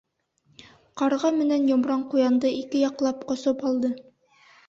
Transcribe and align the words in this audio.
Ҡарға 1.01 1.29
менән 1.41 1.67
йомран 1.73 2.07
ҡуянды 2.13 2.53
ике 2.61 2.81
яҡлап 2.87 3.23
ҡосоп 3.33 3.65
алды. 3.73 3.93